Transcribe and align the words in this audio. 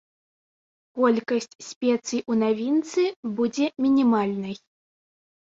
Колькасць 0.99 1.49
спецый 1.67 2.23
у 2.31 2.37
навінцы 2.45 3.03
будзе 3.41 3.65
мінімальнай. 3.87 4.55